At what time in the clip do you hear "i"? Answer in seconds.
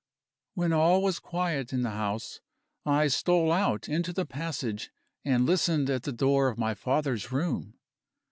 2.87-3.07